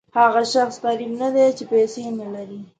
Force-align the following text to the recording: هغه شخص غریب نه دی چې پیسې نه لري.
هغه 0.19 0.41
شخص 0.53 0.75
غریب 0.85 1.11
نه 1.21 1.29
دی 1.35 1.47
چې 1.57 1.63
پیسې 1.71 2.01
نه 2.19 2.27
لري. 2.33 2.61